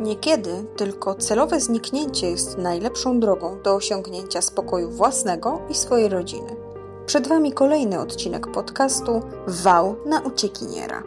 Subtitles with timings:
[0.00, 6.56] Niekiedy tylko celowe zniknięcie jest najlepszą drogą do osiągnięcia spokoju własnego i swojej rodziny.
[7.06, 11.02] Przed Wami kolejny odcinek podcastu Wał na uciekiniera.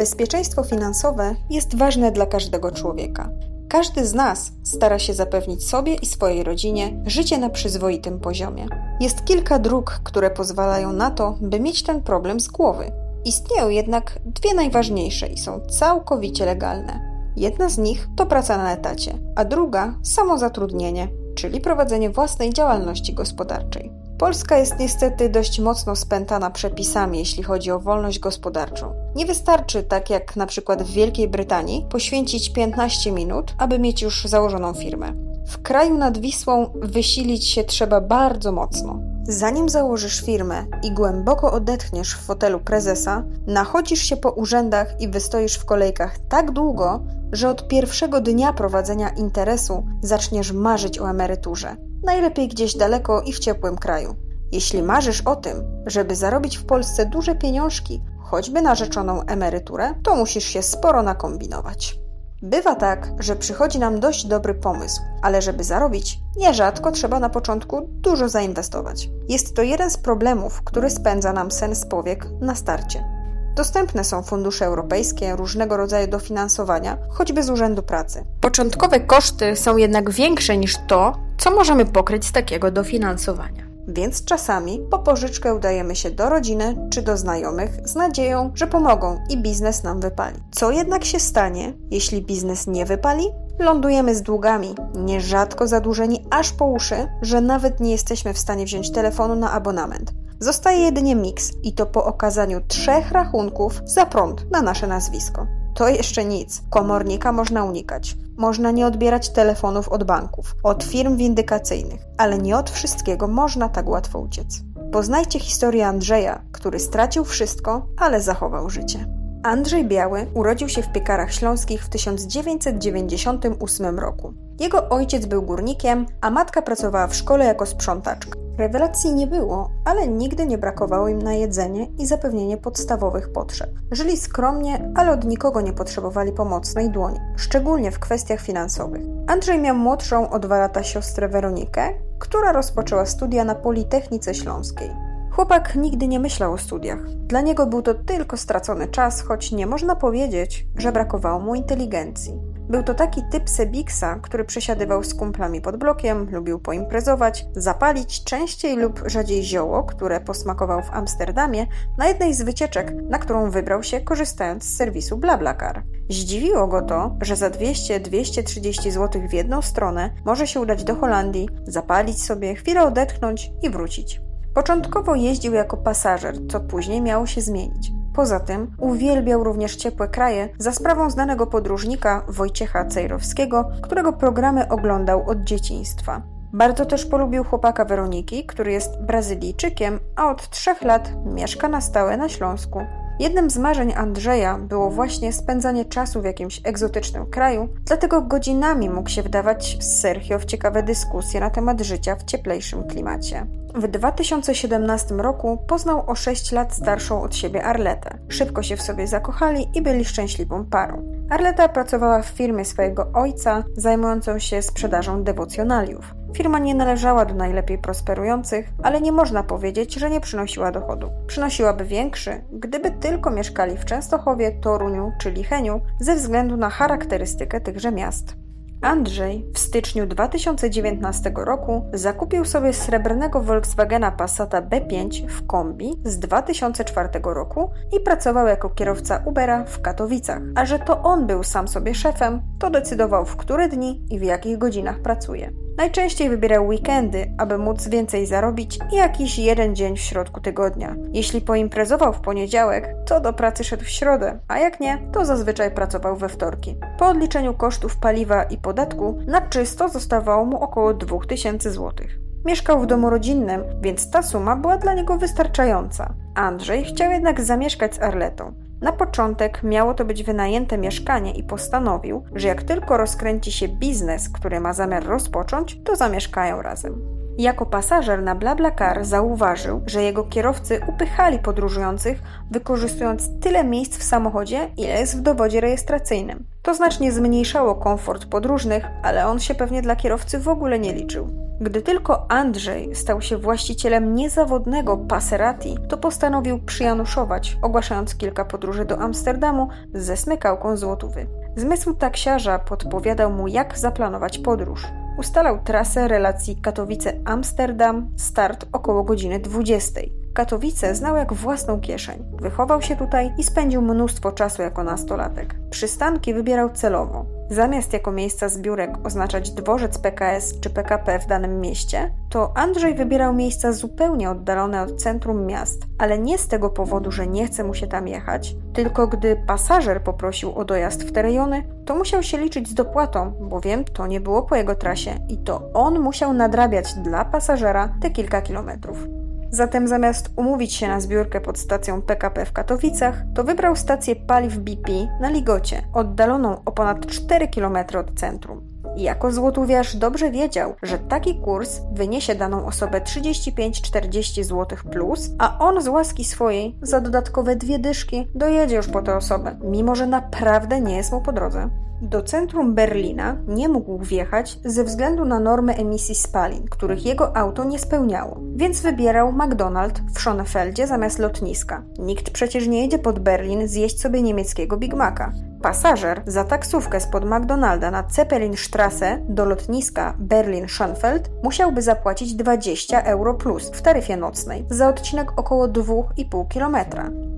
[0.00, 3.30] Bezpieczeństwo finansowe jest ważne dla każdego człowieka.
[3.68, 8.66] Każdy z nas stara się zapewnić sobie i swojej rodzinie życie na przyzwoitym poziomie.
[9.00, 12.92] Jest kilka dróg, które pozwalają na to, by mieć ten problem z głowy.
[13.24, 17.00] Istnieją jednak dwie najważniejsze i są całkowicie legalne.
[17.36, 23.99] Jedna z nich to praca na etacie, a druga samozatrudnienie, czyli prowadzenie własnej działalności gospodarczej.
[24.20, 28.92] Polska jest niestety dość mocno spętana przepisami, jeśli chodzi o wolność gospodarczą.
[29.14, 34.24] Nie wystarczy, tak jak na przykład w Wielkiej Brytanii, poświęcić 15 minut, aby mieć już
[34.24, 35.12] założoną firmę.
[35.46, 39.00] W kraju nad Wisłą wysilić się trzeba bardzo mocno.
[39.22, 45.54] Zanim założysz firmę i głęboko odetchniesz w fotelu prezesa, nachodzisz się po urzędach i wystoisz
[45.54, 47.02] w kolejkach tak długo,
[47.32, 53.38] że od pierwszego dnia prowadzenia interesu zaczniesz marzyć o emeryturze najlepiej gdzieś daleko i w
[53.38, 54.16] ciepłym kraju.
[54.52, 60.16] Jeśli marzysz o tym, żeby zarobić w Polsce duże pieniążki, choćby na rzeczoną emeryturę, to
[60.16, 62.00] musisz się sporo nakombinować.
[62.42, 67.88] Bywa tak, że przychodzi nam dość dobry pomysł, ale żeby zarobić, nierzadko trzeba na początku
[67.88, 69.10] dużo zainwestować.
[69.28, 73.19] Jest to jeden z problemów, który spędza nam sen z powiek na starcie.
[73.60, 78.24] Dostępne są fundusze europejskie, różnego rodzaju dofinansowania, choćby z Urzędu Pracy.
[78.40, 83.64] Początkowe koszty są jednak większe niż to, co możemy pokryć z takiego dofinansowania.
[83.88, 89.18] Więc czasami po pożyczkę udajemy się do rodziny czy do znajomych z nadzieją, że pomogą
[89.30, 90.36] i biznes nam wypali.
[90.50, 93.24] Co jednak się stanie, jeśli biznes nie wypali?
[93.58, 98.92] Lądujemy z długami, nierzadko zadłużeni aż po uszy, że nawet nie jesteśmy w stanie wziąć
[98.92, 100.12] telefonu na abonament.
[100.42, 105.46] Zostaje jedynie miks i to po okazaniu trzech rachunków za prąd na nasze nazwisko.
[105.74, 106.62] To jeszcze nic.
[106.70, 108.16] Komornika można unikać.
[108.36, 113.88] Można nie odbierać telefonów od banków, od firm windykacyjnych, ale nie od wszystkiego można tak
[113.88, 114.60] łatwo uciec.
[114.92, 119.06] Poznajcie historię Andrzeja, który stracił wszystko, ale zachował życie.
[119.42, 124.34] Andrzej Biały urodził się w Piekarach Śląskich w 1998 roku.
[124.60, 128.39] Jego ojciec był górnikiem, a matka pracowała w szkole jako sprzątaczka.
[128.60, 133.70] Rewelacji nie było, ale nigdy nie brakowało im na jedzenie i zapewnienie podstawowych potrzeb.
[133.90, 139.02] Żyli skromnie, ale od nikogo nie potrzebowali pomocnej dłoni, szczególnie w kwestiach finansowych.
[139.26, 141.88] Andrzej miał młodszą o dwa lata siostrę Weronikę,
[142.18, 144.90] która rozpoczęła studia na Politechnice Śląskiej.
[145.30, 147.10] Chłopak nigdy nie myślał o studiach.
[147.10, 152.49] Dla niego był to tylko stracony czas, choć nie można powiedzieć, że brakowało mu inteligencji.
[152.70, 158.76] Był to taki typ Sebiksa, który przesiadywał z kumplami pod blokiem, lubił poimprezować, zapalić częściej
[158.76, 161.66] lub rzadziej zioło, które posmakował w Amsterdamie
[161.98, 165.82] na jednej z wycieczek, na którą wybrał się korzystając z serwisu BlaBlaCar.
[166.10, 171.48] Zdziwiło go to, że za 200-230 zł w jedną stronę może się udać do Holandii,
[171.66, 174.20] zapalić sobie, chwilę odetchnąć i wrócić.
[174.54, 177.99] Początkowo jeździł jako pasażer, co później miało się zmienić.
[178.14, 185.30] Poza tym uwielbiał również ciepłe kraje za sprawą znanego podróżnika Wojciecha Cejrowskiego, którego programy oglądał
[185.30, 186.22] od dzieciństwa.
[186.52, 192.16] Bardzo też polubił chłopaka Weroniki, który jest Brazylijczykiem, a od trzech lat mieszka na stałe
[192.16, 192.80] na Śląsku.
[193.20, 199.08] Jednym z marzeń Andrzeja było właśnie spędzanie czasu w jakimś egzotycznym kraju, dlatego godzinami mógł
[199.08, 203.46] się wdawać z Sergio w ciekawe dyskusje na temat życia w cieplejszym klimacie.
[203.74, 208.18] W 2017 roku poznał o 6 lat starszą od siebie Arletę.
[208.28, 211.02] Szybko się w sobie zakochali i byli szczęśliwą parą.
[211.30, 216.19] Arleta pracowała w firmie swojego ojca, zajmującą się sprzedażą dewocjonaliów.
[216.34, 221.10] Firma nie należała do najlepiej prosperujących, ale nie można powiedzieć, że nie przynosiła dochodu.
[221.26, 227.92] Przynosiłaby większy, gdyby tylko mieszkali w Częstochowie, Toruniu czy Licheniu, ze względu na charakterystykę tychże
[227.92, 228.36] miast.
[228.82, 237.08] Andrzej w styczniu 2019 roku zakupił sobie srebrnego Volkswagena Passata B5 w kombi z 2004
[237.24, 240.42] roku i pracował jako kierowca Ubera w Katowicach.
[240.54, 244.22] A że to on był sam sobie szefem, to decydował w które dni i w
[244.22, 245.52] jakich godzinach pracuje.
[245.76, 250.96] Najczęściej wybierał weekendy, aby móc więcej zarobić i jakiś jeden dzień w środku tygodnia.
[251.12, 255.70] Jeśli poimprezował w poniedziałek, to do pracy szedł w środę, a jak nie, to zazwyczaj
[255.70, 256.76] pracował we wtorki.
[256.98, 262.06] Po odliczeniu kosztów paliwa i podatku, na czysto zostawało mu około 2000 zł.
[262.44, 266.14] Mieszkał w domu rodzinnym, więc ta suma była dla niego wystarczająca.
[266.34, 268.69] Andrzej chciał jednak zamieszkać z Arletą.
[268.80, 274.28] Na początek miało to być wynajęte mieszkanie i postanowił, że jak tylko rozkręci się biznes,
[274.28, 277.20] który ma zamiar rozpocząć, to zamieszkają razem.
[277.38, 284.70] Jako pasażer na BlaBlaCar zauważył, że jego kierowcy upychali podróżujących, wykorzystując tyle miejsc w samochodzie,
[284.76, 286.46] ile jest w dowodzie rejestracyjnym.
[286.62, 291.49] To znacznie zmniejszało komfort podróżnych, ale on się pewnie dla kierowcy w ogóle nie liczył.
[291.60, 298.98] Gdy tylko Andrzej stał się właścicielem niezawodnego Passerati, to postanowił przyjanuszować, ogłaszając kilka podróży do
[298.98, 301.26] Amsterdamu ze smykałką złotówy.
[301.56, 304.86] Zmysł taksiarza podpowiadał mu, jak zaplanować podróż.
[305.18, 310.00] Ustalał trasę relacji Katowice-Amsterdam, start około godziny 20.
[310.34, 312.24] Katowice znał jak własną kieszeń.
[312.40, 315.54] Wychował się tutaj i spędził mnóstwo czasu jako nastolatek.
[315.70, 317.26] Przystanki wybierał celowo.
[317.50, 323.34] Zamiast jako miejsca zbiórek oznaczać dworzec PKS czy PKP w danym mieście, to Andrzej wybierał
[323.34, 327.74] miejsca zupełnie oddalone od centrum miast, ale nie z tego powodu, że nie chce mu
[327.74, 332.38] się tam jechać, tylko gdy pasażer poprosił o dojazd w te rejony, to musiał się
[332.38, 336.94] liczyć z dopłatą, bowiem to nie było po jego trasie i to on musiał nadrabiać
[336.94, 339.19] dla pasażera te kilka kilometrów.
[339.50, 344.58] Zatem zamiast umówić się na zbiórkę pod stacją PKP w Katowicach, to wybrał stację paliw
[344.58, 348.70] BP na Ligocie, oddaloną o ponad 4 km od centrum.
[348.96, 355.82] Jako złotówiarz dobrze wiedział, że taki kurs wyniesie daną osobę 35-40 zł plus, a on
[355.82, 360.80] z łaski swojej za dodatkowe dwie dyszki dojedzie już po tę osobę, mimo że naprawdę
[360.80, 361.70] nie jest mu po drodze.
[362.02, 367.64] Do centrum Berlina nie mógł wjechać ze względu na normy emisji spalin, których jego auto
[367.64, 371.82] nie spełniało, więc wybierał McDonald's w Schonefeldzie zamiast lotniska.
[371.98, 375.32] Nikt przecież nie jedzie pod Berlin zjeść sobie niemieckiego Big Maca.
[375.62, 383.70] Pasażer za taksówkę spod McDonalda na Zeppelinstrasse do lotniska Berlin-Schönfeld musiałby zapłacić 20 euro plus
[383.70, 386.76] w taryfie nocnej za odcinek około 2,5 km.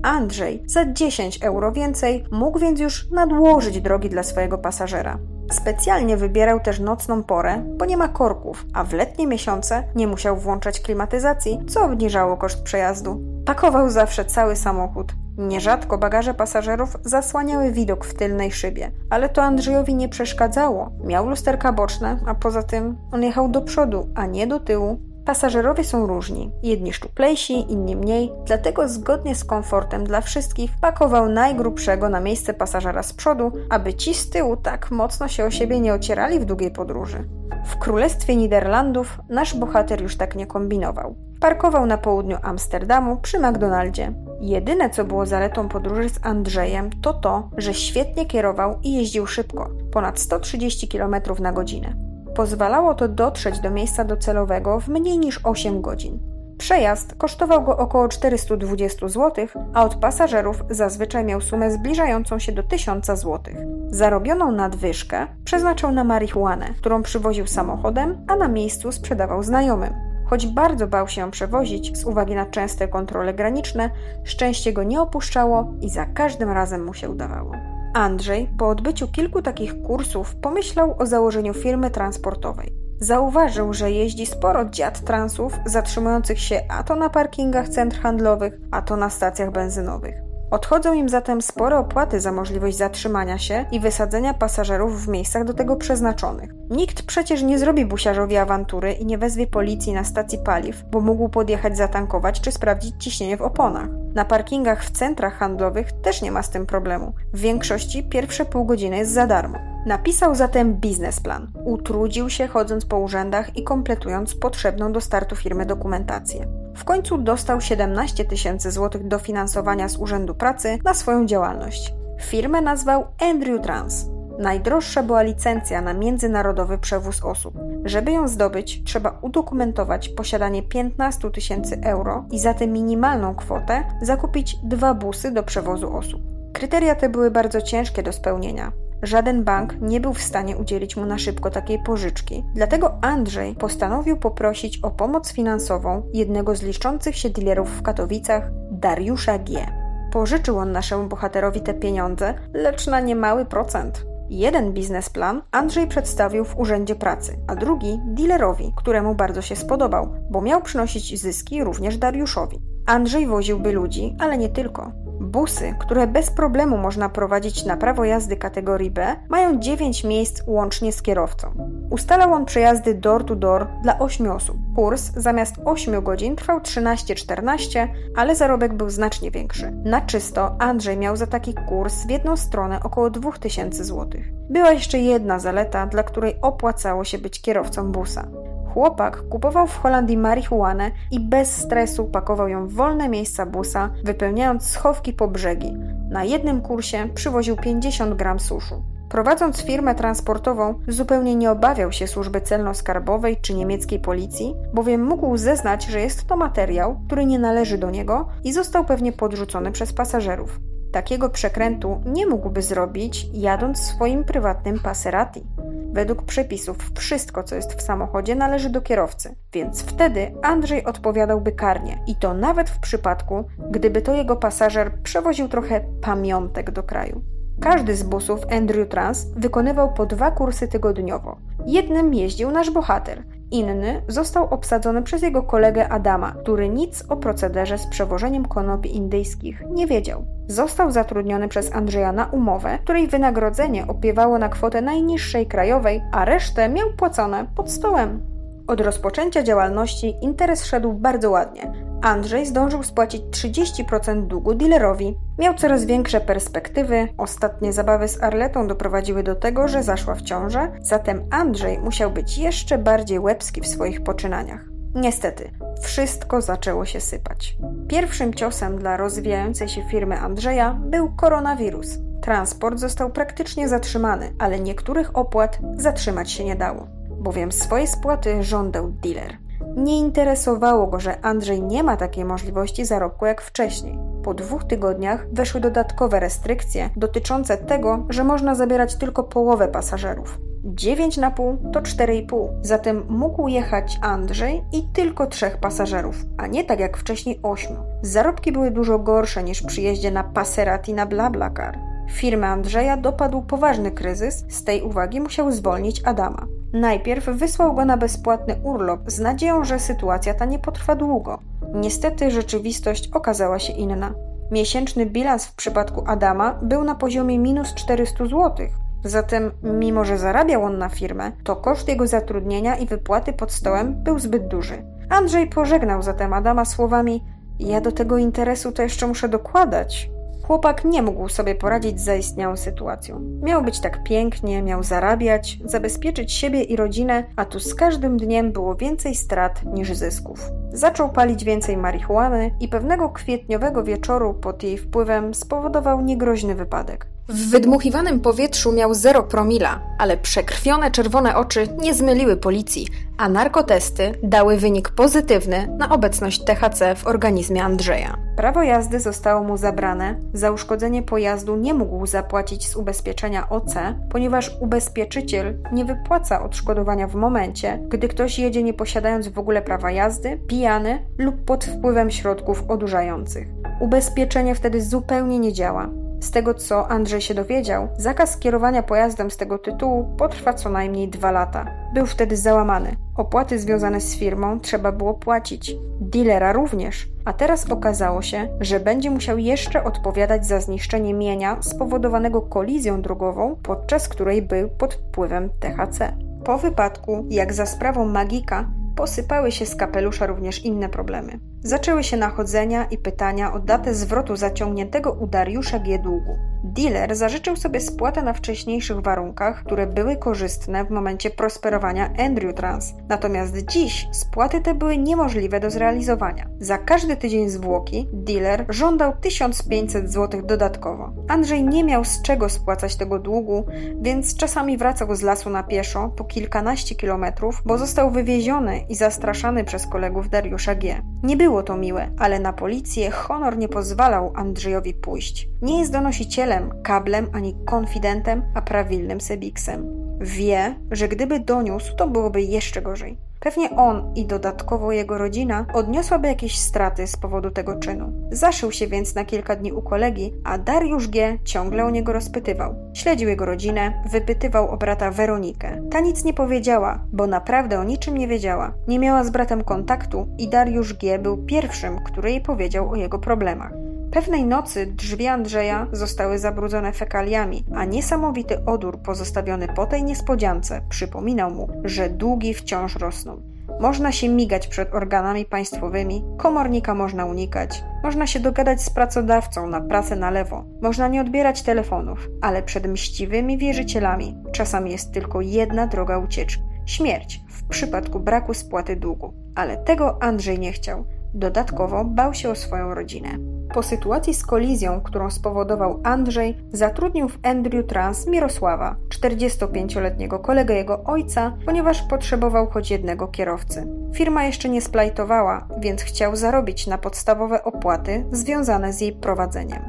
[0.03, 5.17] Andrzej za 10 euro więcej mógł więc już nadłożyć drogi dla swojego pasażera.
[5.53, 10.37] Specjalnie wybierał też nocną porę, bo nie ma korków, a w letnie miesiące nie musiał
[10.37, 13.21] włączać klimatyzacji, co obniżało koszt przejazdu.
[13.45, 15.13] Pakował zawsze cały samochód.
[15.37, 20.91] Nierzadko bagaże pasażerów zasłaniały widok w tylnej szybie, ale to Andrzejowi nie przeszkadzało.
[21.03, 24.99] Miał lusterka boczne, a poza tym on jechał do przodu, a nie do tyłu.
[25.25, 32.09] Pasażerowie są różni, jedni szczuplejsi, inni mniej, dlatego zgodnie z komfortem dla wszystkich pakował najgrubszego
[32.09, 35.93] na miejsce pasażera z przodu, aby ci z tyłu tak mocno się o siebie nie
[35.93, 37.27] ocierali w długiej podróży.
[37.65, 41.15] W Królestwie Niderlandów nasz bohater już tak nie kombinował.
[41.39, 44.13] Parkował na południu Amsterdamu przy McDonaldzie.
[44.41, 49.69] Jedyne, co było zaletą podróży z Andrzejem, to to, że świetnie kierował i jeździł szybko
[49.91, 52.02] ponad 130 km na godzinę.
[52.35, 56.19] Pozwalało to dotrzeć do miejsca docelowego w mniej niż 8 godzin.
[56.57, 62.63] Przejazd kosztował go około 420 zł, a od pasażerów zazwyczaj miał sumę zbliżającą się do
[62.63, 63.39] 1000 zł.
[63.87, 69.93] Zarobioną nadwyżkę przeznaczał na marihuanę, którą przywoził samochodem, a na miejscu sprzedawał znajomym.
[70.25, 73.89] Choć bardzo bał się ją przewozić z uwagi na częste kontrole graniczne,
[74.23, 77.72] szczęście go nie opuszczało i za każdym razem mu się udawało.
[77.93, 82.73] Andrzej, po odbyciu kilku takich kursów, pomyślał o założeniu firmy transportowej.
[82.99, 88.81] Zauważył, że jeździ sporo dziad transów zatrzymujących się a to na parkingach centr handlowych, a
[88.81, 90.15] to na stacjach benzynowych.
[90.51, 95.53] Odchodzą im zatem spore opłaty za możliwość zatrzymania się i wysadzenia pasażerów w miejscach do
[95.53, 96.49] tego przeznaczonych.
[96.69, 101.29] Nikt przecież nie zrobi busiarzowi awantury i nie wezwie policji na stacji paliw, bo mógł
[101.29, 104.02] podjechać zatankować czy sprawdzić ciśnienie w oponach.
[104.15, 107.13] Na parkingach w centrach handlowych też nie ma z tym problemu.
[107.33, 109.57] W większości pierwsze pół godziny jest za darmo.
[109.85, 111.51] Napisał zatem biznesplan.
[111.65, 116.47] Utrudził się chodząc po urzędach i kompletując potrzebną do startu firmy dokumentację.
[116.75, 121.93] W końcu dostał 17 tysięcy złotych dofinansowania z Urzędu Pracy na swoją działalność.
[122.21, 124.12] Firmę nazwał Andrew Trans.
[124.39, 127.53] Najdroższa była licencja na międzynarodowy przewóz osób.
[127.85, 134.55] Żeby ją zdobyć, trzeba udokumentować posiadanie 15 tysięcy euro i za tę minimalną kwotę zakupić
[134.63, 136.21] dwa busy do przewozu osób.
[136.53, 138.71] Kryteria te były bardzo ciężkie do spełnienia.
[139.03, 144.17] Żaden bank nie był w stanie udzielić mu na szybko takiej pożyczki, dlatego Andrzej postanowił
[144.17, 149.65] poprosić o pomoc finansową jednego z liczących się dealerów w Katowicach, Dariusza G.
[150.11, 154.12] Pożyczył on naszemu bohaterowi te pieniądze, lecz na niemały procent.
[154.33, 160.41] Jeden biznesplan Andrzej przedstawił w Urzędzie Pracy, a drugi dealerowi, któremu bardzo się spodobał, bo
[160.41, 162.59] miał przynosić zyski również Dariuszowi.
[162.85, 164.91] Andrzej woziłby ludzi, ale nie tylko.
[165.33, 170.91] Busy, które bez problemu można prowadzić na prawo jazdy kategorii B, mają 9 miejsc łącznie
[170.91, 171.51] z kierowcą.
[171.89, 174.57] Ustalał on przejazdy door to door dla 8 osób.
[174.75, 179.71] Kurs zamiast 8 godzin trwał 13-14, ale zarobek był znacznie większy.
[179.71, 184.21] Na czysto Andrzej miał za taki kurs w jedną stronę około 2000 zł.
[184.49, 188.27] Była jeszcze jedna zaleta, dla której opłacało się być kierowcą busa.
[188.73, 194.65] Chłopak kupował w Holandii marihuanę i bez stresu pakował ją w wolne miejsca busa, wypełniając
[194.65, 195.77] schowki po brzegi.
[196.09, 198.83] Na jednym kursie przywoził 50 gram suszu.
[199.09, 205.85] Prowadząc firmę transportową, zupełnie nie obawiał się służby celno-skarbowej czy niemieckiej policji, bowiem mógł zeznać,
[205.85, 210.59] że jest to materiał, który nie należy do niego i został pewnie podrzucony przez pasażerów.
[210.93, 215.43] Takiego przekrętu nie mógłby zrobić, jadąc swoim prywatnym Passerati.
[215.91, 222.03] Według przepisów wszystko, co jest w samochodzie, należy do kierowcy, więc wtedy Andrzej odpowiadałby karnie
[222.07, 227.21] i to nawet w przypadku, gdyby to jego pasażer przewoził trochę pamiątek do kraju.
[227.61, 231.37] Każdy z busów Andrew Trans wykonywał po dwa kursy tygodniowo.
[231.65, 233.23] Jednym jeździł nasz bohater,
[233.53, 239.63] inny został obsadzony przez jego kolegę Adama, który nic o procederze z przewożeniem konopi indyjskich
[239.69, 240.25] nie wiedział.
[240.47, 246.69] Został zatrudniony przez Andrzeja na umowę, której wynagrodzenie opiewało na kwotę najniższej krajowej, a resztę
[246.69, 248.32] miał płacone pod stołem.
[248.67, 251.73] Od rozpoczęcia działalności interes szedł bardzo ładnie.
[252.01, 255.17] Andrzej zdążył spłacić 30% długu dealerowi.
[255.39, 257.07] Miał coraz większe perspektywy.
[257.17, 262.37] Ostatnie zabawy z Arletą doprowadziły do tego, że zaszła w ciążę, zatem Andrzej musiał być
[262.37, 264.65] jeszcze bardziej łebski w swoich poczynaniach.
[264.95, 265.51] Niestety,
[265.81, 267.57] wszystko zaczęło się sypać.
[267.87, 271.97] Pierwszym ciosem dla rozwijającej się firmy Andrzeja był koronawirus.
[272.21, 276.87] Transport został praktycznie zatrzymany, ale niektórych opłat zatrzymać się nie dało,
[277.23, 279.37] bowiem swoje spłaty żądał dealer.
[279.77, 283.99] Nie interesowało go, że Andrzej nie ma takiej możliwości zarobku jak wcześniej.
[284.23, 290.39] Po dwóch tygodniach weszły dodatkowe restrykcje dotyczące tego, że można zabierać tylko połowę pasażerów.
[290.65, 292.49] 9,5 to 4,5.
[292.61, 297.77] Zatem mógł jechać Andrzej i tylko trzech pasażerów, a nie tak jak wcześniej ośmiu.
[298.01, 301.77] Zarobki były dużo gorsze niż przy jeździe na Passerati na BlaBlaCar.
[302.11, 306.47] Firmę Andrzeja dopadł poważny kryzys, z tej uwagi musiał zwolnić Adama.
[306.73, 311.39] Najpierw wysłał go na bezpłatny urlop z nadzieją, że sytuacja ta nie potrwa długo.
[311.73, 314.13] Niestety rzeczywistość okazała się inna.
[314.51, 318.67] Miesięczny bilans w przypadku Adama był na poziomie minus 400 zł.
[319.03, 324.03] Zatem, mimo że zarabiał on na firmę, to koszt jego zatrudnienia i wypłaty pod stołem
[324.03, 324.83] był zbyt duży.
[325.09, 327.23] Andrzej pożegnał zatem Adama słowami:
[327.59, 330.09] Ja do tego interesu to jeszcze muszę dokładać.
[330.47, 333.19] Chłopak nie mógł sobie poradzić z zaistniałą sytuacją.
[333.41, 338.51] Miał być tak pięknie, miał zarabiać, zabezpieczyć siebie i rodzinę, a tu z każdym dniem
[338.51, 340.49] było więcej strat niż zysków.
[340.73, 347.12] Zaczął palić więcej marihuany i pewnego kwietniowego wieczoru pod jej wpływem spowodował niegroźny wypadek.
[347.29, 352.87] W wydmuchiwanym powietrzu miał zero promila, ale przekrwione czerwone oczy nie zmyliły policji,
[353.17, 358.17] a narkotesty dały wynik pozytywny na obecność THC w organizmie Andrzeja.
[358.35, 363.75] Prawo jazdy zostało mu zabrane, za uszkodzenie pojazdu nie mógł zapłacić z ubezpieczenia OC,
[364.09, 369.91] ponieważ ubezpieczyciel nie wypłaca odszkodowania w momencie, gdy ktoś jedzie nie posiadając w ogóle prawa
[369.91, 373.47] jazdy, pijany lub pod wpływem środków odurzających.
[373.79, 376.02] Ubezpieczenie wtedy zupełnie nie działa.
[376.23, 381.09] Z tego co Andrzej się dowiedział, zakaz kierowania pojazdem z tego tytułu potrwa co najmniej
[381.09, 381.65] dwa lata.
[381.93, 382.95] Był wtedy załamany.
[383.17, 385.75] Opłaty związane z firmą trzeba było płacić.
[386.01, 387.07] Dealera również.
[387.25, 393.55] A teraz okazało się, że będzie musiał jeszcze odpowiadać za zniszczenie mienia spowodowanego kolizją drogową,
[393.63, 396.17] podczas której był pod wpływem THC.
[396.45, 401.52] Po wypadku, jak za sprawą magika, posypały się z kapelusza również inne problemy.
[401.63, 405.99] Zaczęły się nachodzenia i pytania o datę zwrotu zaciągniętego u Dariusza G.
[405.99, 406.37] długu.
[406.63, 412.93] Dealer zażyczył sobie spłatę na wcześniejszych warunkach, które były korzystne w momencie prosperowania Andrew Trans.
[413.09, 416.49] Natomiast dziś spłaty te były niemożliwe do zrealizowania.
[416.59, 421.13] Za każdy tydzień zwłoki dealer żądał 1500 zł dodatkowo.
[421.27, 423.65] Andrzej nie miał z czego spłacać tego długu,
[424.01, 429.63] więc czasami wracał z lasu na pieszo po kilkanaście kilometrów, bo został wywieziony i zastraszany
[429.63, 431.01] przez kolegów Dariusza G.
[431.23, 435.47] Nie było to miłe, ale na policję honor nie pozwalał Andrzejowi pójść.
[435.61, 439.85] Nie jest donosicielem, kablem ani konfidentem, a prawilnym sebiksem.
[440.21, 443.17] Wie, że gdyby doniósł, to byłoby jeszcze gorzej.
[443.43, 448.13] Pewnie on i dodatkowo jego rodzina odniosłaby jakieś straty z powodu tego czynu.
[448.31, 451.37] Zaszył się więc na kilka dni u kolegi, a Dariusz G.
[451.43, 452.75] ciągle o niego rozpytywał.
[452.93, 455.81] Śledził jego rodzinę, wypytywał o brata Weronikę.
[455.91, 458.73] Ta nic nie powiedziała, bo naprawdę o niczym nie wiedziała.
[458.87, 461.19] Nie miała z bratem kontaktu i Dariusz G.
[461.19, 463.82] był pierwszym, który jej powiedział o jego problemach.
[464.13, 471.51] Pewnej nocy drzwi Andrzeja zostały zabrudzone fekaliami, a niesamowity odór pozostawiony po tej niespodziance przypominał
[471.51, 473.41] mu, że długi wciąż rosną.
[473.79, 479.81] Można się migać przed organami państwowymi, komornika można unikać, można się dogadać z pracodawcą na
[479.81, 485.87] pracę na lewo, można nie odbierać telefonów, ale przed mściwymi wierzycielami czasami jest tylko jedna
[485.87, 489.33] droga ucieczki śmierć w przypadku braku spłaty długu.
[489.55, 491.05] Ale tego Andrzej nie chciał.
[491.33, 493.29] Dodatkowo bał się o swoją rodzinę.
[493.73, 501.03] Po sytuacji z kolizją, którą spowodował Andrzej, zatrudnił w Andrew Trans Mirosława, 45-letniego kolegę jego
[501.03, 503.87] ojca, ponieważ potrzebował choć jednego kierowcy.
[504.13, 509.81] Firma jeszcze nie splajtowała, więc chciał zarobić na podstawowe opłaty związane z jej prowadzeniem.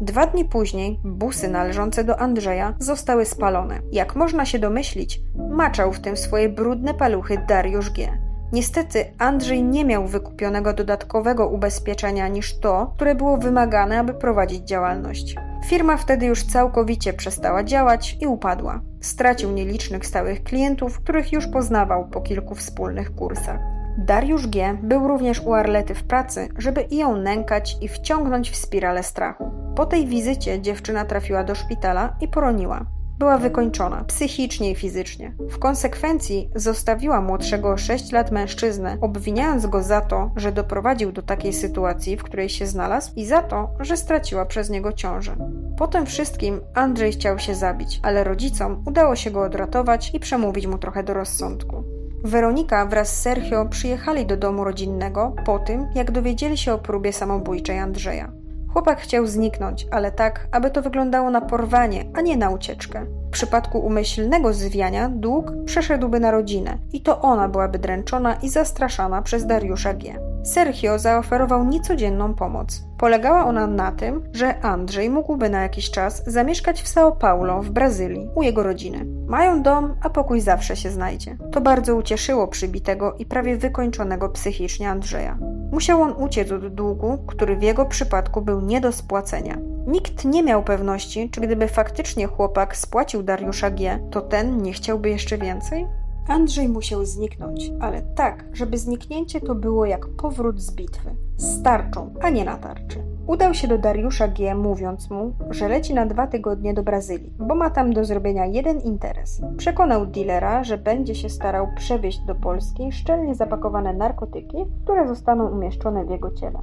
[0.00, 3.80] Dwa dni później busy należące do Andrzeja zostały spalone.
[3.92, 8.27] Jak można się domyślić, maczał w tym swoje brudne paluchy Dariusz G.
[8.52, 15.36] Niestety Andrzej nie miał wykupionego dodatkowego ubezpieczenia niż to, które było wymagane, aby prowadzić działalność.
[15.66, 18.80] Firma wtedy już całkowicie przestała działać i upadła.
[19.00, 23.60] Stracił nielicznych stałych klientów, których już poznawał po kilku wspólnych kursach.
[23.98, 24.78] Dariusz G.
[24.82, 29.50] był również u Arlety w pracy, żeby i ją nękać i wciągnąć w spiralę strachu.
[29.76, 35.34] Po tej wizycie dziewczyna trafiła do szpitala i poroniła była wykończona psychicznie i fizycznie.
[35.50, 41.22] W konsekwencji zostawiła młodszego o 6 lat mężczyznę, obwiniając go za to, że doprowadził do
[41.22, 45.36] takiej sytuacji, w której się znalazł i za to, że straciła przez niego ciążę.
[45.78, 50.66] Po tym wszystkim Andrzej chciał się zabić, ale rodzicom udało się go odratować i przemówić
[50.66, 51.84] mu trochę do rozsądku.
[52.24, 57.12] Weronika wraz z Sergio przyjechali do domu rodzinnego po tym, jak dowiedzieli się o próbie
[57.12, 58.32] samobójczej Andrzeja.
[58.72, 63.06] Chłopak chciał zniknąć, ale tak, aby to wyglądało na porwanie, a nie na ucieczkę.
[63.28, 69.22] W przypadku umyślnego zwiania dług przeszedłby na rodzinę i to ona byłaby dręczona i zastraszana
[69.22, 70.27] przez Dariusza G.
[70.48, 72.84] Sergio zaoferował niecodzienną pomoc.
[72.98, 77.70] Polegała ona na tym, że Andrzej mógłby na jakiś czas zamieszkać w São Paulo w
[77.70, 79.06] Brazylii u jego rodziny.
[79.26, 81.36] Mają dom, a pokój zawsze się znajdzie.
[81.52, 85.38] To bardzo ucieszyło przybitego i prawie wykończonego psychicznie Andrzeja.
[85.72, 89.58] Musiał on uciec od długu, który w jego przypadku był nie do spłacenia.
[89.86, 95.10] Nikt nie miał pewności, czy gdyby faktycznie chłopak spłacił Dariusza G., to ten nie chciałby
[95.10, 95.86] jeszcze więcej?
[96.28, 101.10] Andrzej musiał zniknąć, ale tak, żeby zniknięcie to było jak powrót z bitwy.
[101.36, 102.98] Z tarczą, a nie na tarczy.
[103.26, 107.54] Udał się do Dariusza G., mówiąc mu, że leci na dwa tygodnie do Brazylii, bo
[107.54, 109.40] ma tam do zrobienia jeden interes.
[109.56, 116.04] Przekonał dealera, że będzie się starał przewieźć do Polski szczelnie zapakowane narkotyki, które zostaną umieszczone
[116.04, 116.58] w jego ciele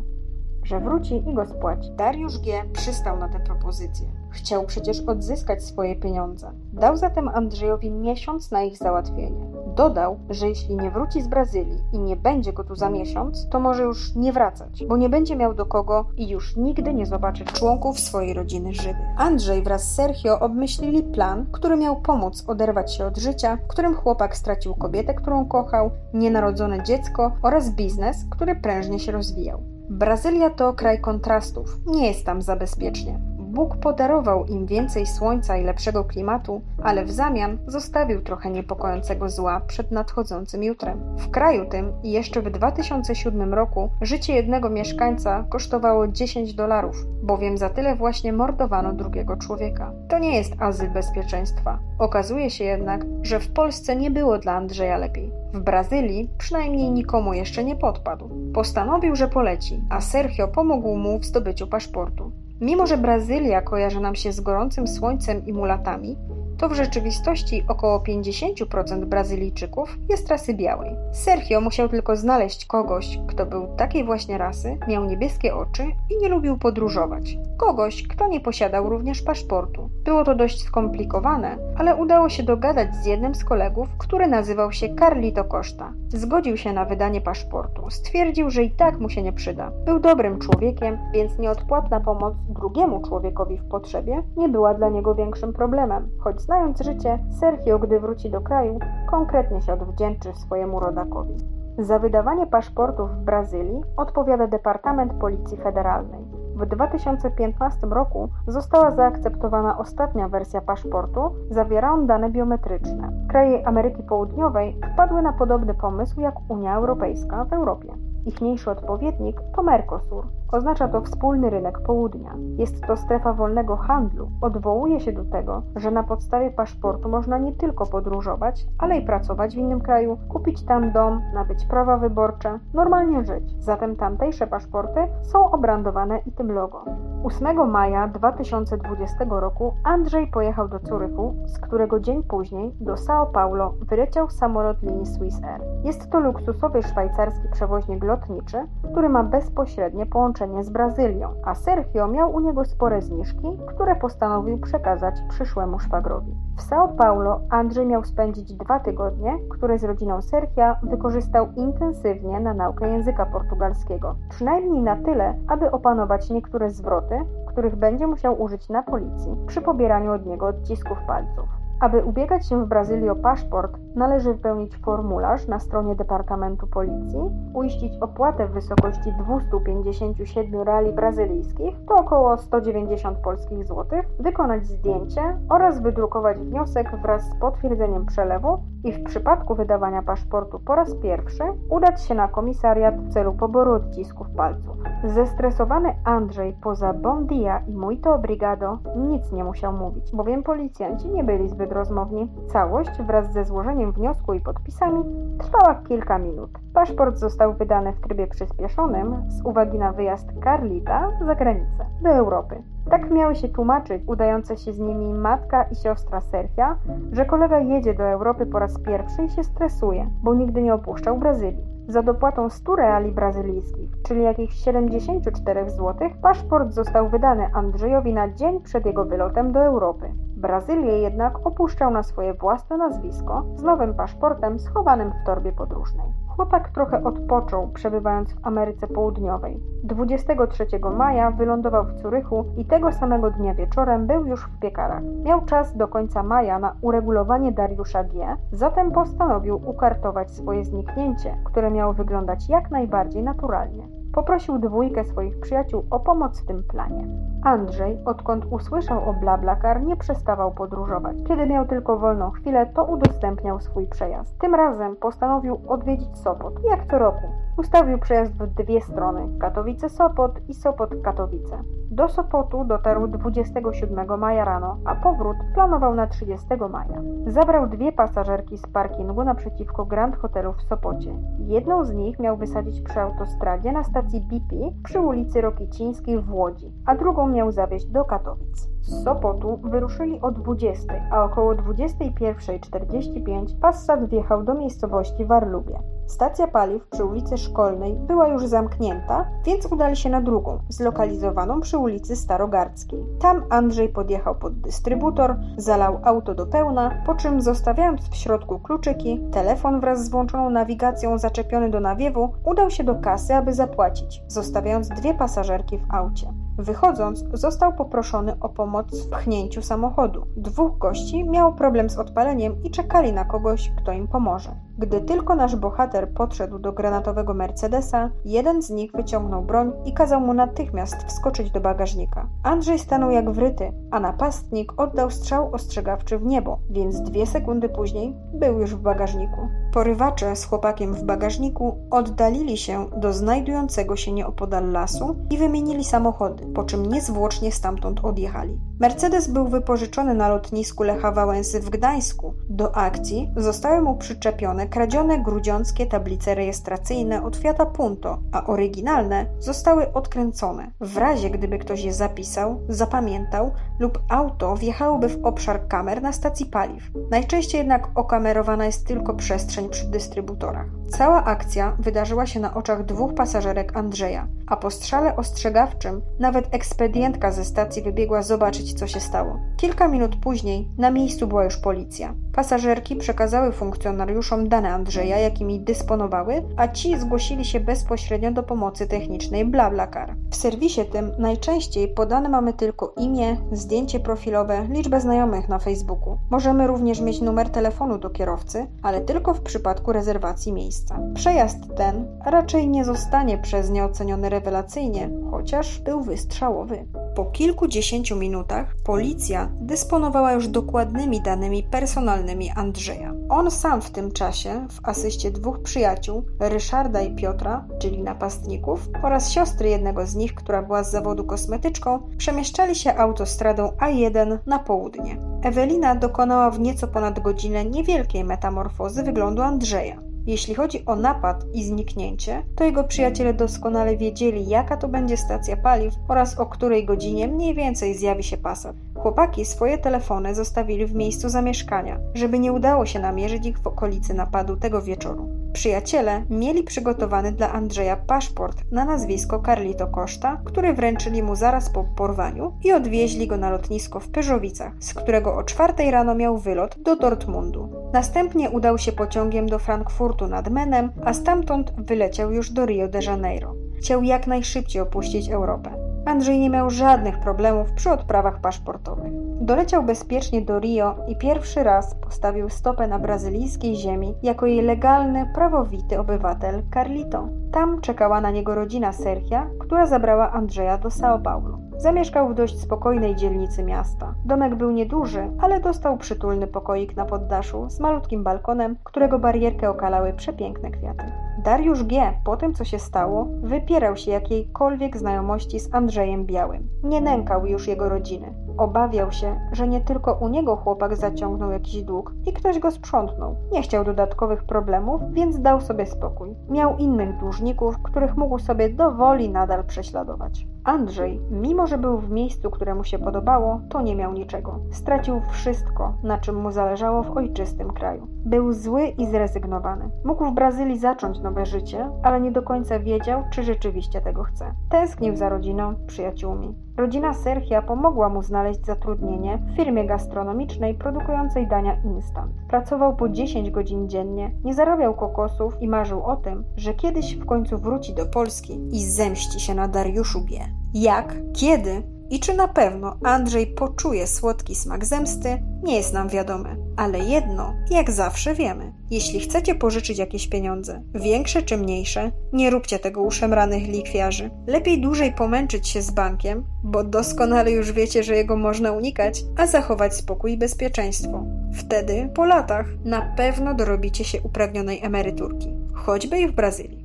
[0.66, 1.92] że wróci i go spłaci.
[1.96, 2.64] Dariusz G.
[2.74, 4.08] przystał na tę propozycję.
[4.36, 6.52] Chciał przecież odzyskać swoje pieniądze.
[6.74, 9.46] Dał zatem Andrzejowi miesiąc na ich załatwienie.
[9.76, 13.60] Dodał, że jeśli nie wróci z Brazylii i nie będzie go tu za miesiąc, to
[13.60, 17.46] może już nie wracać, bo nie będzie miał do kogo i już nigdy nie zobaczy
[17.46, 19.08] członków swojej rodziny żywych.
[19.18, 23.96] Andrzej wraz z Sergio obmyślili plan, który miał pomóc oderwać się od życia, w którym
[23.96, 29.64] chłopak stracił kobietę, którą kochał, nienarodzone dziecko oraz biznes, który prężnie się rozwijał.
[29.90, 33.35] Brazylia to kraj kontrastów, nie jest tam za bezpiecznie.
[33.56, 39.62] Bóg podarował im więcej słońca i lepszego klimatu, ale w zamian zostawił trochę niepokojącego zła
[39.68, 41.00] przed nadchodzącym jutrem.
[41.18, 47.70] W kraju tym jeszcze w 2007 roku życie jednego mieszkańca kosztowało 10 dolarów, bowiem za
[47.70, 49.92] tyle właśnie mordowano drugiego człowieka.
[50.10, 51.80] To nie jest azyl bezpieczeństwa.
[52.00, 55.32] Okazuje się jednak, że w Polsce nie było dla Andrzeja lepiej.
[55.54, 58.30] W Brazylii przynajmniej nikomu jeszcze nie podpadł.
[58.54, 62.45] Postanowił, że poleci, a Sergio pomógł mu w zdobyciu paszportu.
[62.66, 66.18] Mimo, że Brazylia kojarzy nam się z gorącym słońcem i mulatami,
[66.66, 70.96] to w rzeczywistości około 50% Brazylijczyków jest rasy białej.
[71.12, 76.30] Sergio musiał tylko znaleźć kogoś, kto był takiej właśnie rasy, miał niebieskie oczy i nie
[76.30, 77.38] lubił podróżować.
[77.58, 79.90] Kogoś, kto nie posiadał również paszportu.
[80.04, 84.96] Było to dość skomplikowane, ale udało się dogadać z jednym z kolegów, który nazywał się
[85.00, 85.94] Carlito Costa.
[86.10, 87.90] Zgodził się na wydanie paszportu.
[87.90, 89.72] Stwierdził, że i tak mu się nie przyda.
[89.86, 95.54] Był dobrym człowiekiem, więc nieodpłatna pomoc drugiemu człowiekowi w potrzebie nie była dla niego większym
[95.54, 101.38] problemem, choć Znając życie, Sergio, gdy wróci do kraju, konkretnie się odwdzięczy swojemu rodakowi.
[101.78, 106.26] Za wydawanie paszportów w Brazylii odpowiada Departament Policji Federalnej.
[106.56, 113.10] W 2015 roku została zaakceptowana ostatnia wersja paszportu, zawiera dane biometryczne.
[113.30, 117.94] Kraje Ameryki Południowej wpadły na podobny pomysł jak Unia Europejska w Europie.
[118.26, 122.36] Ich mniejszy odpowiednik to Mercosur, Oznacza to wspólny rynek południa.
[122.58, 124.30] Jest to strefa wolnego handlu.
[124.42, 129.56] Odwołuje się do tego, że na podstawie paszportu można nie tylko podróżować, ale i pracować
[129.56, 133.64] w innym kraju, kupić tam dom, nabyć prawa wyborcze, normalnie żyć.
[133.64, 136.86] Zatem tamtejsze paszporty są obrandowane i tym logo.
[137.24, 143.74] 8 maja 2020 roku Andrzej pojechał do Curychu, z którego dzień później do São Paulo
[143.82, 145.62] wyleciał samolot linii Swiss Air.
[145.84, 148.58] Jest to luksusowy szwajcarski przewoźnik lotniczy,
[148.92, 154.58] który ma bezpośrednie połączenie z Brazylią, a Sergio miał u niego spore zniżki, które postanowił
[154.58, 156.36] przekazać przyszłemu szwagrowi.
[156.58, 162.54] W São Paulo Andrzej miał spędzić dwa tygodnie, które z rodziną Sergia wykorzystał intensywnie na
[162.54, 167.16] naukę języka portugalskiego, przynajmniej na tyle, aby opanować niektóre zwroty,
[167.48, 171.65] których będzie musiał użyć na policji przy pobieraniu od niego odcisków palców.
[171.80, 177.20] Aby ubiegać się w Brazylii o paszport, należy wypełnić formularz na stronie Departamentu Policji,
[177.54, 185.82] uiścić opłatę w wysokości 257 reali brazylijskich, to około 190 polskich złotych, wykonać zdjęcie oraz
[185.82, 192.04] wydrukować wniosek wraz z potwierdzeniem przelewu i w przypadku wydawania paszportu po raz pierwszy udać
[192.04, 194.78] się na komisariat w celu poboru odcisków palców.
[195.06, 201.24] Zestresowany Andrzej poza bon dia i muito obrigado nic nie musiał mówić, bowiem policjanci nie
[201.24, 202.32] byli zbyt rozmowni.
[202.48, 205.04] Całość wraz ze złożeniem wniosku i podpisami
[205.38, 206.50] trwała kilka minut.
[206.74, 212.64] Paszport został wydany w trybie przyspieszonym z uwagi na wyjazd Carlita za granicę, do Europy.
[212.90, 216.78] Tak miały się tłumaczyć udające się z nimi matka i siostra Sergia,
[217.12, 221.18] że kolega jedzie do Europy po raz pierwszy i się stresuje, bo nigdy nie opuszczał
[221.18, 221.75] Brazylii.
[221.88, 228.62] Za dopłatą 100 reali brazylijskich, czyli jakichś 74 zł, paszport został wydany Andrzejowi na dzień
[228.62, 230.14] przed jego wylotem do Europy.
[230.38, 236.25] Brazylię jednak opuszczał na swoje własne nazwisko z nowym paszportem schowanym w torbie podróżnej.
[236.36, 239.60] Chłopak trochę odpoczął, przebywając w Ameryce Południowej.
[239.84, 240.66] 23
[240.98, 245.04] maja wylądował w Curychu i tego samego dnia wieczorem był już w piekarach.
[245.24, 251.72] Miał czas do końca maja na uregulowanie Dariusza G., zatem postanowił ukartować swoje zniknięcie, które
[251.72, 253.88] miało wyglądać jak najbardziej naturalnie.
[254.16, 257.08] Poprosił dwójkę swoich przyjaciół o pomoc w tym planie.
[257.44, 261.18] Andrzej, odkąd usłyszał o BlaBlaCar, nie przestawał podróżować.
[261.28, 264.40] Kiedy miał tylko wolną chwilę, to udostępniał swój przejazd.
[264.40, 267.28] Tym razem postanowił odwiedzić Sopot, jak co roku.
[267.58, 271.64] Ustawił przejazd w dwie strony: Katowice-Sopot i Sopot-Katowice.
[271.92, 277.02] Do Sopotu dotarł 27 maja rano, a powrót planował na 30 maja.
[277.28, 281.16] Zabrał dwie pasażerki z parkingu naprzeciwko Grand Hotelu w Sopocie.
[281.40, 286.74] Jedną z nich miał wysadzić przy autostradzie na stacji BP przy ulicy Rokicińskiej w Łodzi,
[286.86, 288.70] a drugą miał zawieźć do Katowic.
[288.82, 295.80] Z Sopotu wyruszyli o 20, a około 21.45 Passat wjechał do miejscowości Warlubie.
[296.08, 301.78] Stacja paliw przy ulicy Szkolnej była już zamknięta, więc udali się na drugą, zlokalizowaną przy
[301.78, 303.06] ulicy Starogardzkiej.
[303.20, 309.20] Tam Andrzej podjechał pod dystrybutor, zalał auto do pełna, po czym zostawiając w środku kluczyki,
[309.32, 314.90] telefon wraz z włączoną nawigacją zaczepiony do nawiewu, udał się do kasy, aby zapłacić, zostawiając
[314.90, 316.34] dwie pasażerki w aucie.
[316.58, 320.26] Wychodząc, został poproszony o pomoc w pchnięciu samochodu.
[320.38, 324.56] Dwóch gości miało problem z odpaleniem i czekali na kogoś, kto im pomoże.
[324.78, 330.22] Gdy tylko nasz bohater podszedł do granatowego Mercedesa, jeden z nich wyciągnął broń i kazał
[330.22, 332.30] mu natychmiast wskoczyć do bagażnika.
[332.44, 338.16] Andrzej stanął jak wryty, a napastnik oddał strzał ostrzegawczy w niebo, więc dwie sekundy później
[338.34, 339.48] był już w bagażniku.
[339.74, 346.46] Porywacze z chłopakiem w bagażniku oddalili się do znajdującego się nieopodal lasu i wymienili samochody,
[346.46, 348.60] po czym niezwłocznie stamtąd odjechali.
[348.80, 352.34] Mercedes był wypożyczony na lotnisku Lecha Wałęsy w Gdańsku.
[352.50, 359.94] Do akcji zostały mu przyczepione kradzione grudziąckie tablice rejestracyjne od Fiata Punto, a oryginalne zostały
[359.94, 360.72] odkręcone.
[360.82, 366.46] W razie gdyby ktoś je zapisał, zapamiętał lub auto wjechałoby w obszar kamer na stacji
[366.46, 366.84] paliw.
[367.12, 370.68] Najczęściej jednak okamerowana jest tylko przestrzeń przy dystrybutorach.
[370.90, 377.32] Cała akcja wydarzyła się na oczach dwóch pasażerek Andrzeja, a po strzale ostrzegawczym nawet ekspedientka
[377.32, 379.40] ze stacji wybiegła zobaczyć, co się stało.
[379.58, 382.16] Kilka minut później na miejscu była już policja.
[382.34, 389.46] Pasażerki przekazały funkcjonariuszom dane Andrzeja, jakimi dysponowały, a ci zgłosili się bezpośrednio do pomocy technicznej
[389.46, 390.16] BlaBlaCar.
[390.30, 396.18] W serwisie tym najczęściej podane mamy tylko imię, zdjęcie profilowe, liczbę znajomych na Facebooku.
[396.30, 401.00] Możemy również mieć numer telefonu do kierowcy, ale tylko w przypadku rezerwacji miejsca.
[401.16, 406.86] Przejazd ten raczej nie zostanie przez nie oceniony rewelacyjnie, chociaż był wystrzałowy.
[407.16, 413.14] Po kilkudziesięciu minutach policja dysponowała już dokładnymi danymi personalnymi Andrzeja.
[413.30, 419.32] On sam w tym czasie, w asyście dwóch przyjaciół, Ryszarda i Piotra, czyli napastników, oraz
[419.32, 425.18] siostry jednego z nich, która była z zawodu kosmetyczką, przemieszczali się autostradą A1 na południe.
[425.44, 430.05] Ewelina dokonała w nieco ponad godzinę niewielkiej metamorfozy wyglądu Andrzeja.
[430.28, 435.58] Jeśli chodzi o napad i zniknięcie, to jego przyjaciele doskonale wiedzieli, jaka to będzie stacja
[435.58, 438.76] paliw oraz o której godzinie mniej więcej zjawi się Passat.
[438.96, 444.14] Chłopaki swoje telefony zostawili w miejscu zamieszkania, żeby nie udało się namierzyć ich w okolicy
[444.14, 445.30] napadu tego wieczoru.
[445.54, 451.84] Przyjaciele mieli przygotowany dla Andrzeja paszport na nazwisko Carlito Costa, który wręczyli mu zaraz po
[451.84, 456.76] porwaniu i odwieźli go na lotnisko w Pyżowicach, z którego o czwartej rano miał wylot
[456.84, 457.70] do Dortmundu.
[457.94, 463.00] Następnie udał się pociągiem do Frankfurtu nad Menem, a stamtąd wyleciał już do Rio de
[463.04, 463.54] Janeiro.
[463.78, 465.70] Chciał jak najszybciej opuścić Europę.
[466.06, 469.12] Andrzej nie miał żadnych problemów przy odprawach paszportowych.
[469.42, 475.30] Doleciał bezpiecznie do Rio i pierwszy raz postawił stopę na brazylijskiej ziemi jako jej legalny,
[475.34, 477.28] prawowity obywatel Carlito.
[477.52, 481.65] Tam czekała na niego rodzina Sergia, która zabrała Andrzeja do São Paulo.
[481.78, 484.16] Zamieszkał w dość spokojnej dzielnicy miasta.
[484.26, 490.14] Domek był nieduży, ale dostał przytulny pokoik na poddaszu z malutkim balkonem, którego barierkę okalały
[490.14, 491.06] przepiękne kwiaty.
[491.44, 492.14] Dariusz G.
[492.26, 496.68] po tym, co się stało, wypierał się jakiejkolwiek znajomości z Andrzejem Białym.
[496.84, 498.34] Nie nękał już jego rodziny.
[498.58, 503.36] Obawiał się, że nie tylko u niego chłopak zaciągnął jakiś dług i ktoś go sprzątnął.
[503.52, 506.36] Nie chciał dodatkowych problemów, więc dał sobie spokój.
[506.50, 510.48] Miał innych dłużników, których mógł sobie dowoli nadal prześladować.
[510.64, 514.60] Andrzej, mimo że był w miejscu, które mu się podobało, to nie miał niczego.
[514.72, 518.08] Stracił wszystko, na czym mu zależało w ojczystym kraju.
[518.26, 519.90] Był zły i zrezygnowany.
[520.06, 524.54] Mógł w Brazylii zacząć nowe życie, ale nie do końca wiedział, czy rzeczywiście tego chce.
[524.70, 526.65] Tęsknił za rodziną, przyjaciółmi.
[526.78, 532.32] Rodzina Sergia pomogła mu znaleźć zatrudnienie w firmie gastronomicznej produkującej dania instant.
[532.48, 537.26] Pracował po 10 godzin dziennie, nie zarabiał kokosów i marzył o tym, że kiedyś w
[537.26, 540.46] końcu wróci do Polski i zemści się na Dariuszu Bie.
[540.74, 546.56] Jak, kiedy i czy na pewno Andrzej poczuje słodki smak zemsty, nie jest nam wiadome.
[546.78, 548.74] Ale jedno, jak zawsze wiemy.
[548.92, 554.32] Jeśli chcecie pożyczyć jakieś pieniądze, większe czy mniejsze, nie róbcie tego u szemranych likwiarzy.
[554.48, 559.48] Lepiej dłużej pomęczyć się z bankiem, bo doskonale już wiecie, że jego można unikać, a
[559.48, 561.26] zachować spokój i bezpieczeństwo.
[561.54, 566.85] Wtedy, po latach, na pewno dorobicie się upragnionej emeryturki, choćby i w Brazylii.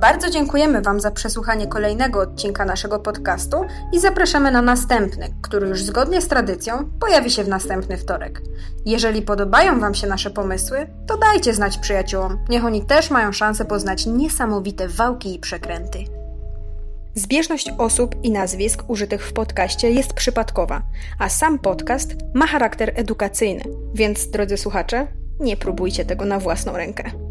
[0.00, 3.56] Bardzo dziękujemy Wam za przesłuchanie kolejnego odcinka naszego podcastu
[3.92, 8.42] i zapraszamy na następny, który już zgodnie z tradycją pojawi się w następny wtorek.
[8.86, 12.38] Jeżeli podobają Wam się nasze pomysły, to dajcie znać przyjaciółom.
[12.48, 15.98] Niech oni też mają szansę poznać niesamowite wałki i przekręty.
[17.14, 20.82] Zbieżność osób i nazwisk użytych w podcaście jest przypadkowa,
[21.18, 23.62] a sam podcast ma charakter edukacyjny,
[23.94, 25.06] więc drodzy słuchacze,
[25.40, 27.25] nie próbujcie tego na własną rękę.